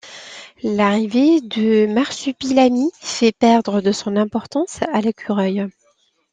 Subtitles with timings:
[0.63, 5.67] L'arrivée du Marsupilami fait perdre de son importance à l'écureuil.